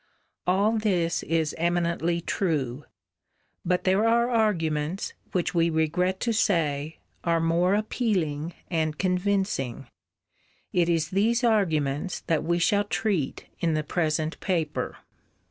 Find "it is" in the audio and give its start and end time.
10.73-11.09